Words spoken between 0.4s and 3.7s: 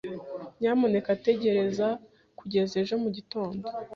Nyamuneka tegereza kugeza ejo mu gitondo.